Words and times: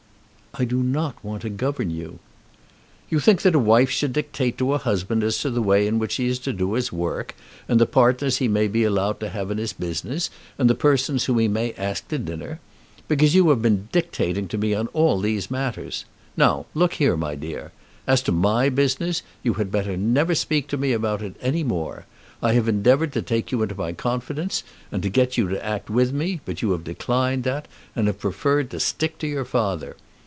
"I 0.53 0.65
do 0.65 0.83
not 0.83 1.15
want 1.23 1.43
to 1.43 1.49
govern 1.49 1.91
you." 1.91 2.19
"You 3.09 3.21
think 3.21 3.41
that 3.43 3.55
a 3.55 3.59
wife 3.59 3.89
should 3.89 4.11
dictate 4.11 4.57
to 4.57 4.73
a 4.73 4.77
husband 4.79 5.23
as 5.23 5.37
to 5.37 5.49
the 5.49 5.61
way 5.61 5.87
in 5.87 5.97
which 5.97 6.15
he 6.15 6.27
is 6.27 6.39
to 6.39 6.51
do 6.51 6.73
his 6.73 6.91
work, 6.91 7.35
and 7.69 7.79
the 7.79 7.85
partners 7.85 8.39
he 8.39 8.49
may 8.49 8.67
be 8.67 8.83
allowed 8.83 9.21
to 9.21 9.29
have 9.29 9.49
in 9.49 9.57
his 9.57 9.71
business, 9.71 10.29
and 10.59 10.69
the 10.69 10.75
persons 10.75 11.23
whom 11.23 11.39
he 11.39 11.47
may 11.47 11.71
ask 11.77 12.05
to 12.09 12.17
dinner! 12.17 12.59
Because 13.07 13.33
you 13.33 13.47
have 13.47 13.61
been 13.61 13.87
dictating 13.93 14.49
to 14.49 14.57
me 14.57 14.73
on 14.73 14.87
all 14.87 15.21
these 15.21 15.49
matters. 15.49 16.03
Now, 16.35 16.65
look 16.73 16.95
here, 16.95 17.15
my 17.15 17.35
dear. 17.35 17.71
As 18.05 18.21
to 18.23 18.33
my 18.33 18.67
business, 18.67 19.21
you 19.43 19.53
had 19.53 19.71
better 19.71 19.95
never 19.95 20.35
speak 20.35 20.67
to 20.67 20.77
me 20.77 20.91
about 20.91 21.21
it 21.21 21.37
any 21.39 21.63
more. 21.63 22.05
I 22.43 22.51
have 22.55 22.67
endeavoured 22.67 23.13
to 23.13 23.21
take 23.21 23.53
you 23.53 23.61
into 23.63 23.75
my 23.75 23.93
confidence 23.93 24.63
and 24.91 25.01
to 25.01 25.07
get 25.07 25.37
you 25.37 25.47
to 25.47 25.65
act 25.65 25.89
with 25.89 26.11
me, 26.11 26.41
but 26.43 26.61
you 26.61 26.71
have 26.71 26.83
declined 26.83 27.45
that, 27.45 27.69
and 27.95 28.07
have 28.07 28.19
preferred 28.19 28.69
to 28.71 28.81
stick 28.81 29.17
to 29.19 29.27
your 29.27 29.45
father. 29.45 29.95